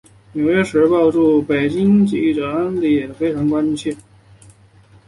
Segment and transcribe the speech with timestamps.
[0.33, 3.95] 纽约时报驻北京记者安迪也非常关切。